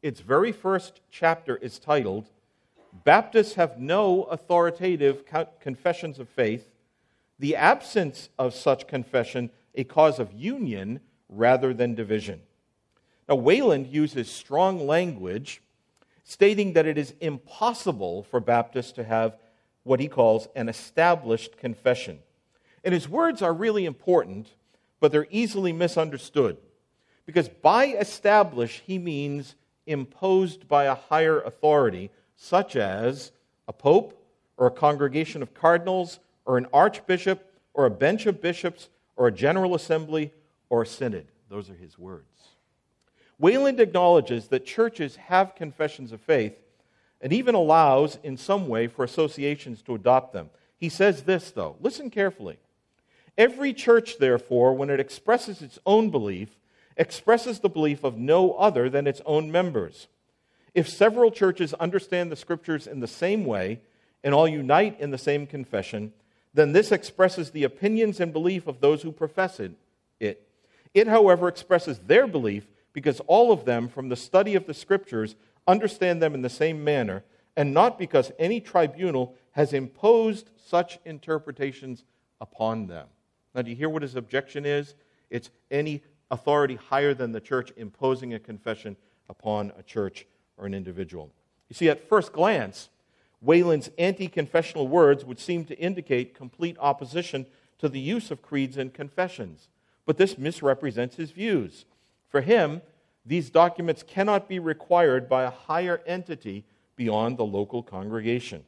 [0.02, 2.26] Its very first chapter is titled,
[3.06, 5.24] Baptists Have No Authoritative
[5.62, 6.70] Confessions of Faith,
[7.40, 12.42] the absence of such confession a cause of union rather than division.
[13.28, 15.62] Now, Wayland uses strong language,
[16.24, 19.36] stating that it is impossible for Baptists to have
[19.84, 22.20] what he calls an established confession.
[22.84, 24.48] And his words are really important,
[25.00, 26.58] but they're easily misunderstood.
[27.26, 33.32] Because by establish, he means imposed by a higher authority, such as
[33.68, 34.20] a pope
[34.58, 39.32] or a congregation of cardinals or an archbishop or a bench of bishops or a
[39.32, 40.34] general assembly
[40.70, 41.28] or synod.
[41.50, 42.26] Those are his words.
[43.40, 46.58] Wayland acknowledges that churches have confessions of faith
[47.22, 50.50] and even allows, in some way, for associations to adopt them.
[50.78, 51.76] He says this, though.
[51.82, 52.58] Listen carefully.
[53.38, 56.50] Every church, therefore, when it expresses its own belief,
[56.98, 60.08] expresses the belief of no other than its own members.
[60.74, 63.80] If several churches understand the scriptures in the same way
[64.24, 66.14] and all unite in the same confession,
[66.54, 69.72] then this expresses the opinions and belief of those who profess it.
[70.20, 70.49] It,
[70.94, 75.36] it however, expresses their belief because all of them, from the study of the scriptures,
[75.68, 77.24] understand them in the same manner,
[77.56, 82.04] and not because any tribunal has imposed such interpretations
[82.42, 83.08] upon them.
[83.54, 84.96] Now, do you hear what his objection is?
[85.30, 88.96] It's any authority higher than the church imposing a confession
[89.30, 90.26] upon a church
[90.58, 91.32] or an individual.
[91.70, 92.90] You see, at first glance,
[93.42, 97.46] Wayland's anti confessional words would seem to indicate complete opposition
[97.78, 99.70] to the use of creeds and confessions.
[100.10, 101.86] But this misrepresents his views.
[102.30, 102.82] For him,
[103.28, 108.64] these documents cannot be required by a higher entity beyond the local congregation.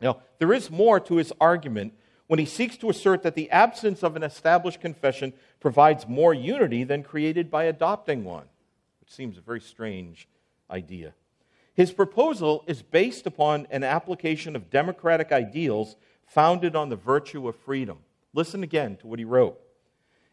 [0.00, 1.94] Now, there is more to his argument
[2.28, 6.84] when he seeks to assert that the absence of an established confession provides more unity
[6.84, 8.46] than created by adopting one,
[9.00, 10.28] which seems a very strange
[10.70, 11.12] idea.
[11.74, 17.56] His proposal is based upon an application of democratic ideals founded on the virtue of
[17.56, 17.98] freedom.
[18.32, 19.58] Listen again to what he wrote.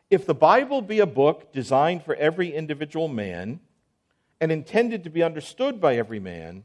[0.09, 3.59] If the Bible be a book designed for every individual man
[4.41, 6.63] and intended to be understood by every man,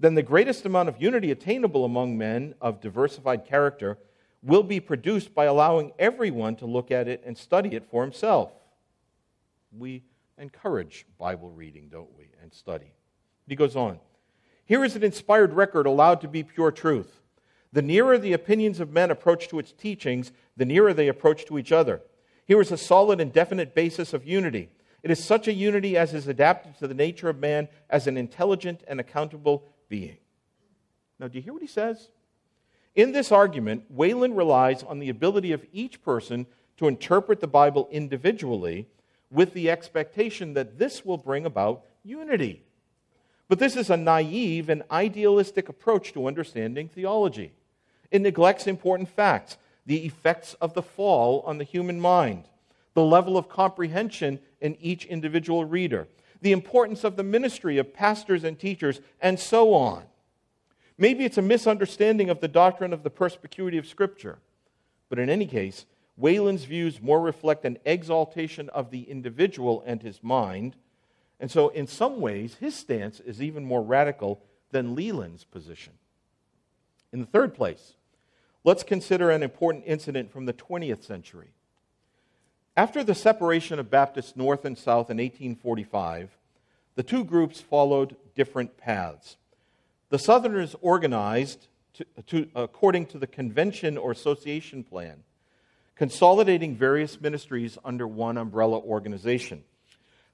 [0.00, 3.98] then the greatest amount of unity attainable among men of diversified character
[4.42, 8.50] will be produced by allowing everyone to look at it and study it for himself.
[9.70, 10.02] We
[10.36, 12.92] encourage Bible reading, don't we, and study.
[13.46, 14.00] He goes on
[14.64, 17.20] Here is an inspired record allowed to be pure truth.
[17.72, 21.56] The nearer the opinions of men approach to its teachings, the nearer they approach to
[21.56, 22.02] each other.
[22.46, 24.68] Here is a solid and definite basis of unity.
[25.02, 28.16] It is such a unity as is adapted to the nature of man as an
[28.16, 30.16] intelligent and accountable being.
[31.18, 32.08] Now, do you hear what he says?
[32.94, 37.88] In this argument, Wayland relies on the ability of each person to interpret the Bible
[37.90, 38.88] individually
[39.30, 42.62] with the expectation that this will bring about unity.
[43.48, 47.52] But this is a naive and idealistic approach to understanding theology.
[48.10, 52.44] It neglects important facts the effects of the fall on the human mind,
[52.94, 56.08] the level of comprehension in each individual reader,
[56.40, 60.04] the importance of the ministry of pastors and teachers, and so on.
[60.96, 64.38] Maybe it's a misunderstanding of the doctrine of the perspicuity of Scripture.
[65.08, 70.22] But in any case, Wayland's views more reflect an exaltation of the individual and his
[70.22, 70.76] mind.
[71.40, 75.94] And so, in some ways, his stance is even more radical than Leland's position.
[77.12, 77.94] In the third place,
[78.64, 81.50] let's consider an important incident from the 20th century.
[82.76, 86.36] After the separation of Baptists North and South in 1845,
[86.96, 89.36] the two groups followed different paths.
[90.10, 95.22] The Southerners organized to, to, according to the convention or association plan,
[95.94, 99.62] consolidating various ministries under one umbrella organization.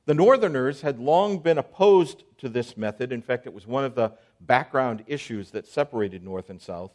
[0.07, 3.13] The Northerners had long been opposed to this method.
[3.13, 6.91] In fact, it was one of the background issues that separated North and South.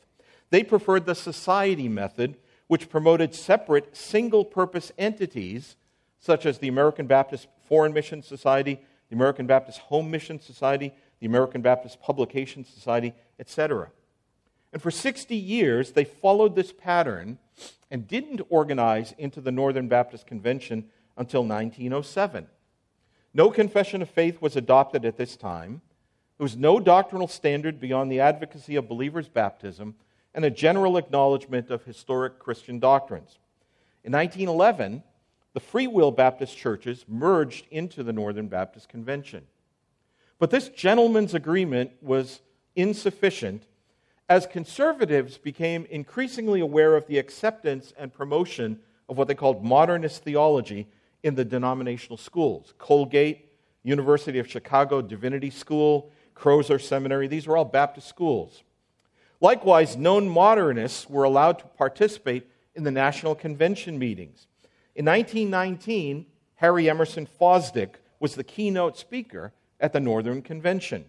[0.50, 5.76] They preferred the society method, which promoted separate single purpose entities,
[6.20, 8.80] such as the American Baptist Foreign Mission Society,
[9.10, 13.90] the American Baptist Home Mission Society, the American Baptist Publication Society, etc.
[14.74, 17.38] And for 60 years, they followed this pattern
[17.90, 20.86] and didn't organize into the Northern Baptist Convention
[21.18, 22.48] until 1907.
[23.34, 25.82] No confession of faith was adopted at this time.
[26.38, 29.96] There was no doctrinal standard beyond the advocacy of believers' baptism
[30.36, 33.40] and a general acknowledgement of historic Christian doctrines.
[34.04, 35.02] In 1911,
[35.54, 39.48] the Free Will Baptist churches merged into the Northern Baptist Convention.
[40.38, 42.42] But this gentleman's agreement was
[42.76, 43.64] insufficient
[44.28, 50.24] as conservatives became increasingly aware of the acceptance and promotion of what they called modernist
[50.24, 50.88] theology
[51.24, 52.74] in the denominational schools.
[52.78, 53.50] Colgate,
[53.84, 58.64] University of Chicago Divinity School, Crozer Seminary, these were all Baptist schools.
[59.46, 64.48] Likewise, known modernists were allowed to participate in the National Convention meetings.
[64.96, 66.26] In 1919,
[66.56, 71.06] Harry Emerson Fosdick was the keynote speaker at the Northern Convention.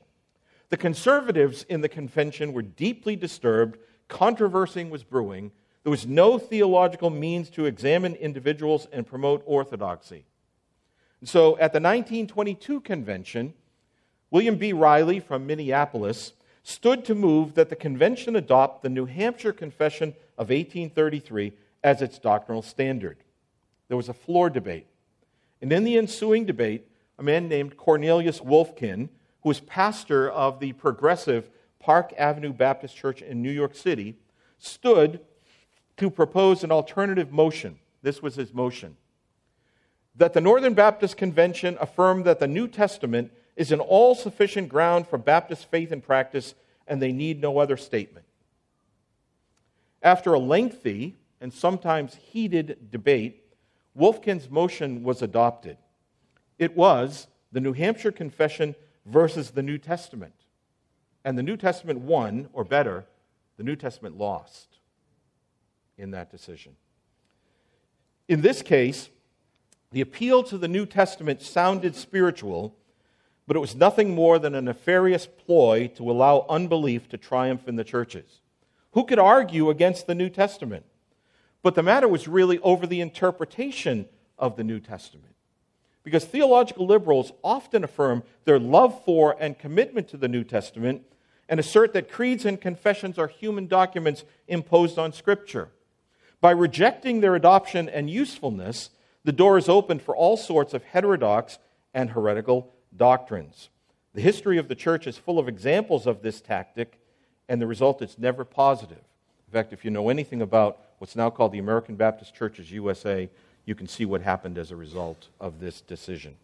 [0.69, 5.51] The conservatives in the convention were deeply disturbed, controversy was brewing,
[5.83, 10.27] there was no theological means to examine individuals and promote orthodoxy.
[11.21, 13.55] And so at the 1922 convention,
[14.31, 14.75] William B.
[14.75, 16.35] Riley from Minneapolis
[16.67, 21.53] stood to move that the convention adopt the New Hampshire Confession of 1833
[21.85, 23.19] as its doctrinal standard.
[23.87, 24.89] There was a floor debate.
[25.63, 26.89] And in the ensuing debate,
[27.21, 29.09] a man named Cornelius Woelfkin,
[29.43, 31.49] who was pastor of the progressive
[31.79, 34.17] Park Avenue Baptist Church in New York City,
[34.59, 35.21] stood
[35.99, 37.79] to propose an alternative motion.
[38.03, 38.97] This was his motion
[40.17, 45.07] that the Northern Baptist Convention affirmed that the New Testament is an all sufficient ground
[45.07, 46.55] for Baptist faith and practice,
[46.87, 48.27] and they need no other statement.
[50.03, 53.43] After a lengthy and sometimes heated debate,
[53.99, 55.79] Woelfkin's motion was adopted.
[56.59, 58.75] It was the New Hampshire Confession
[59.07, 60.35] versus the New Testament.
[61.25, 63.07] And the New Testament won, or better,
[63.57, 64.79] the New Testament lost
[65.97, 66.77] in that decision.
[68.29, 69.09] In this case,
[69.93, 72.77] the appeal to the New Testament sounded spiritual,
[73.47, 77.77] but it was nothing more than a nefarious ploy to allow unbelief to triumph in
[77.77, 78.41] the churches.
[78.93, 80.85] Who could argue against the New Testament?
[81.63, 84.07] But the matter was really over the interpretation
[84.39, 85.35] of the New Testament.
[86.03, 91.03] Because theological liberals often affirm their love for and commitment to the New Testament
[91.49, 95.71] and assert that creeds and confessions are human documents imposed on Scripture.
[96.41, 98.91] By rejecting their adoption and usefulness,
[99.25, 101.59] the door is open for all sorts of heterodox
[101.93, 103.71] and heretical doctrines.
[104.15, 106.99] The history of the church is full of examples of this tactic,
[107.49, 109.05] and the result is never positive.
[109.47, 113.29] In fact, if you know anything about what's now called the American Baptist Churches USA,
[113.65, 116.37] you can see what happened as a result of this decision.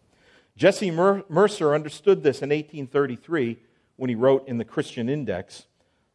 [0.55, 3.57] Jesse Mercer understood this in 1833
[3.95, 5.65] when he wrote in the Christian Index.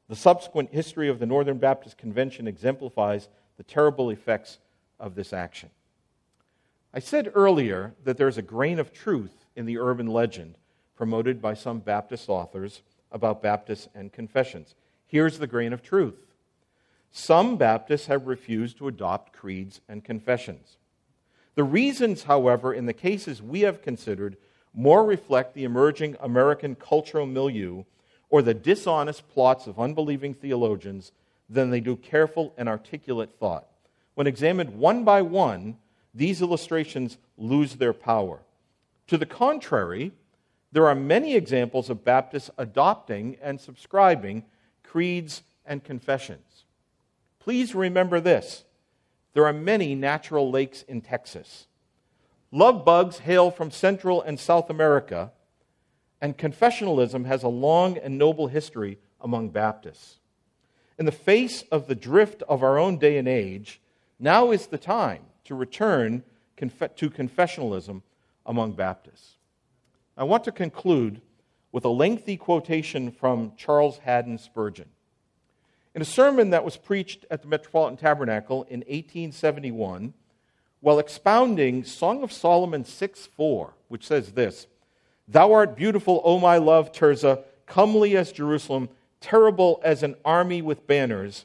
[0.08, 4.58] The subsequent history of the Northern Baptist Convention exemplifies the terrible effects
[5.00, 5.70] of this action.
[6.94, 10.56] I said earlier that there's a grain of truth in the urban legend
[10.94, 14.74] promoted by some Baptist authors about Baptists and confessions.
[15.06, 16.14] Here's the grain of truth
[17.10, 20.76] some Baptists have refused to adopt creeds and confessions.
[21.56, 24.36] The reasons, however, in the cases we have considered,
[24.72, 27.82] more reflect the emerging American cultural milieu
[28.30, 31.10] or the dishonest plots of unbelieving theologians
[31.48, 33.66] than they do careful and articulate thought.
[34.14, 35.78] When examined one by one,
[36.14, 38.40] these illustrations lose their power.
[39.08, 40.12] To the contrary,
[40.70, 44.44] there are many examples of Baptists adopting and subscribing
[44.82, 46.64] creeds and confessions.
[47.38, 48.64] Please remember this
[49.34, 51.66] there are many natural lakes in Texas.
[52.50, 55.32] Love bugs hail from Central and South America,
[56.20, 60.18] and confessionalism has a long and noble history among Baptists.
[60.98, 63.80] In the face of the drift of our own day and age,
[64.18, 66.24] now is the time to return
[66.56, 68.02] to confessionalism
[68.48, 69.36] among Baptists.
[70.16, 71.20] I want to conclude
[71.70, 74.88] with a lengthy quotation from Charles Haddon Spurgeon.
[75.94, 80.14] In a sermon that was preached at the Metropolitan Tabernacle in 1871,
[80.80, 84.66] while expounding Song of Solomon 6 4, which says this
[85.28, 88.88] Thou art beautiful, O my love, Tirzah, comely as Jerusalem,
[89.20, 91.44] terrible as an army with banners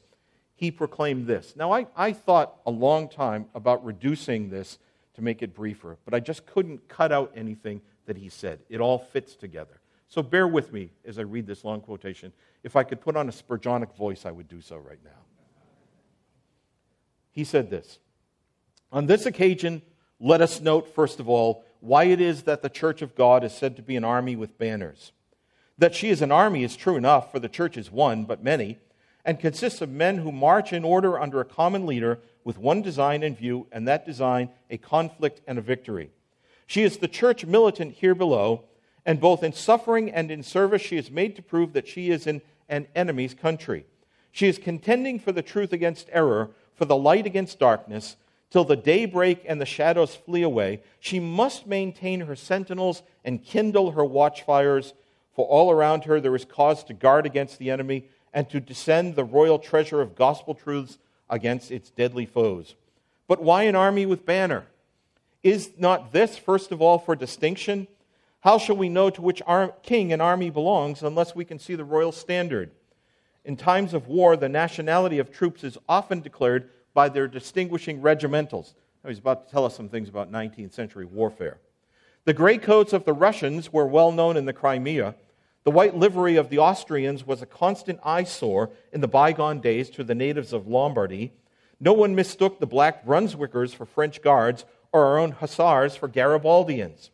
[0.55, 1.55] he proclaimed this.
[1.57, 4.77] Now, I, I thought a long time about reducing this
[5.15, 8.59] to make it briefer, but I just couldn't cut out anything that he said.
[8.69, 9.79] It all fits together.
[10.07, 12.33] So bear with me as I read this long quotation.
[12.63, 15.11] If I could put on a Spurgeonic voice, I would do so right now.
[17.31, 17.99] He said this
[18.91, 19.81] On this occasion,
[20.19, 23.53] let us note, first of all, why it is that the church of God is
[23.53, 25.11] said to be an army with banners.
[25.77, 28.77] That she is an army is true enough, for the church is one, but many
[29.25, 33.23] and consists of men who march in order under a common leader with one design
[33.23, 36.09] in view, and that design a conflict and a victory.
[36.67, 38.63] She is the church militant here below,
[39.05, 42.25] and both in suffering and in service, she is made to prove that she is
[42.25, 43.85] in an enemy's country.
[44.31, 48.15] She is contending for the truth against error, for the light against darkness,
[48.49, 50.81] till the day break and the shadows flee away.
[50.99, 54.93] She must maintain her sentinels and kindle her watchfires,
[55.35, 59.15] for all around her there is cause to guard against the enemy and to descend
[59.15, 60.97] the royal treasure of gospel truths
[61.33, 62.75] against its deadly foes.
[63.27, 64.65] But why an army with banner?
[65.41, 67.87] Is not this, first of all, for distinction?
[68.41, 69.41] How shall we know to which
[69.81, 72.69] king an army belongs unless we can see the royal standard?
[73.43, 78.75] In times of war, the nationality of troops is often declared by their distinguishing regimentals.
[79.03, 81.57] Now, he's about to tell us some things about 19th century warfare.
[82.25, 85.15] The gray coats of the Russians were well known in the Crimea,
[85.63, 90.03] The white livery of the Austrians was a constant eyesore in the bygone days to
[90.03, 91.31] the natives of Lombardy.
[91.79, 97.11] No one mistook the black Brunswickers for French guards or our own hussars for Garibaldians.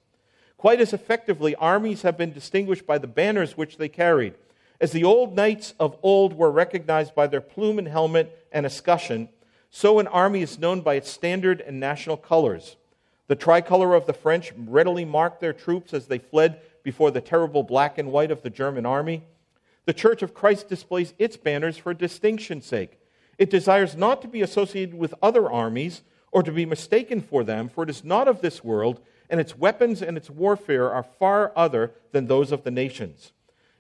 [0.58, 4.34] Quite as effectively, armies have been distinguished by the banners which they carried.
[4.82, 9.30] As the old knights of old were recognized by their plume and helmet and escutcheon,
[9.70, 12.78] so an army is known by its standard and national colors.
[13.28, 17.64] The tricolor of the French readily marked their troops as they fled before the terrible
[17.64, 19.24] black and white of the German army.
[19.86, 23.00] The Church of Christ displays its banners for distinction's sake.
[23.38, 26.02] It desires not to be associated with other armies
[26.32, 29.58] or to be mistaken for them, for it is not of this world, and its
[29.58, 33.32] weapons and its warfare are far other than those of the nations.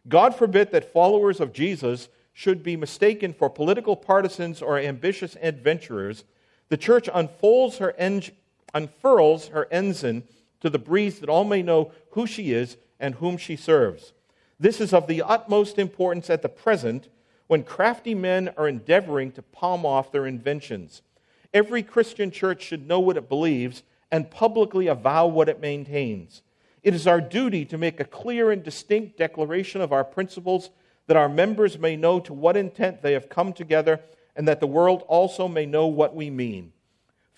[0.07, 6.23] God forbid that followers of Jesus should be mistaken for political partisans or ambitious adventurers.
[6.69, 7.93] The church unfolds her
[8.73, 10.23] unfurls her ensign
[10.61, 14.13] to the breeze that all may know who she is and whom she serves.
[14.59, 17.09] This is of the utmost importance at the present
[17.47, 21.01] when crafty men are endeavoring to palm off their inventions.
[21.53, 26.43] Every Christian church should know what it believes and publicly avow what it maintains.
[26.83, 30.69] It is our duty to make a clear and distinct declaration of our principles
[31.07, 33.99] that our members may know to what intent they have come together
[34.35, 36.71] and that the world also may know what we mean.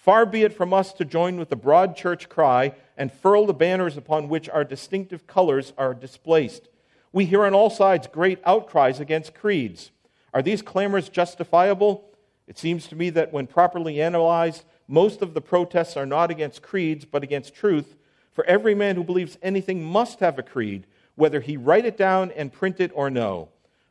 [0.01, 3.53] Far be it from us to join with the broad church cry and furl the
[3.53, 6.69] banners upon which our distinctive colors are displaced.
[7.13, 9.91] We hear on all sides great outcries against creeds.
[10.33, 12.09] Are these clamors justifiable?
[12.47, 16.63] It seems to me that when properly analyzed, most of the protests are not against
[16.63, 17.95] creeds, but against truth.
[18.31, 22.31] For every man who believes anything must have a creed, whether he write it down
[22.31, 23.49] and print it or no.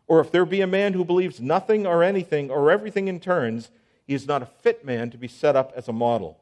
[0.08, 3.70] Or if there be a man who believes nothing or anything or everything in turns,
[4.10, 6.36] he is not a fit man to be set up as a model.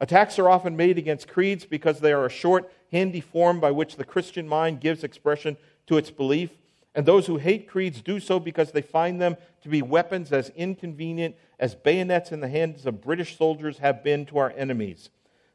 [0.00, 3.96] Attacks are often made against creeds because they are a short, handy form by which
[3.96, 5.56] the Christian mind gives expression
[5.86, 6.50] to its belief.
[6.94, 10.50] And those who hate creeds do so because they find them to be weapons as
[10.56, 15.08] inconvenient as bayonets in the hands of British soldiers have been to our enemies.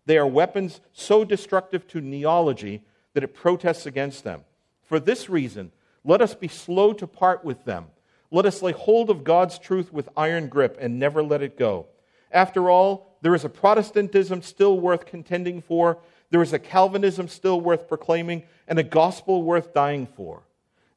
[0.07, 2.82] They are weapons so destructive to neology
[3.14, 4.45] that it protests against them.
[4.82, 5.72] For this reason,
[6.03, 7.86] let us be slow to part with them
[8.32, 11.88] let us lay hold of God's truth with iron grip and never let it go.
[12.32, 16.00] After all, there is a Protestantism still worth contending for,
[16.32, 20.44] there is a Calvinism still worth proclaiming, and a gospel worth dying for.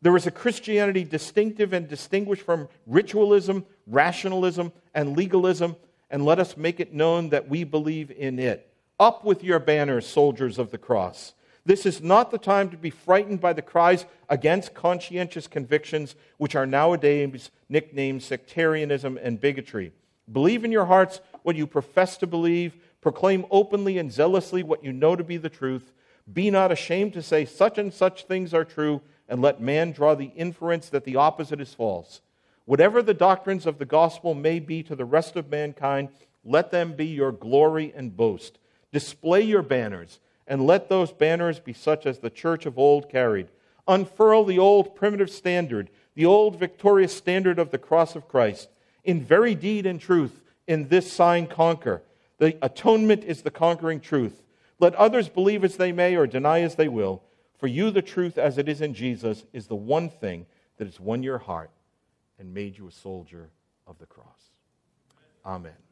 [0.01, 5.76] There is a Christianity distinctive and distinguished from ritualism, rationalism, and legalism,
[6.11, 8.70] and let us make it known that we believe in it.
[9.01, 11.35] Up with your banners, soldiers of the cross.
[11.66, 16.54] This is not the time to be frightened by the cries against conscientious convictions, which
[16.54, 19.92] are nowadays nicknamed sectarianism and bigotry.
[20.30, 24.92] Believe in your hearts what you profess to believe, proclaim openly and zealously what you
[24.92, 25.92] know to be the truth.
[26.30, 30.14] Be not ashamed to say such and such things are true, and let man draw
[30.14, 32.20] the inference that the opposite is false.
[32.66, 36.08] Whatever the doctrines of the gospel may be to the rest of mankind,
[36.44, 38.58] let them be your glory and boast.
[38.92, 43.49] Display your banners and let those banners be such as the church of old carried.
[43.86, 48.68] Unfurl the old primitive standard, the old victorious standard of the cross of Christ.
[49.05, 52.03] In very deed and truth, in this sign conquer.
[52.38, 54.42] The atonement is the conquering truth.
[54.78, 57.22] Let others believe as they may or deny as they will.
[57.59, 60.99] For you, the truth as it is in Jesus is the one thing that has
[60.99, 61.70] won your heart
[62.38, 63.51] and made you a soldier
[63.86, 64.51] of the cross.
[65.47, 65.84] Amen.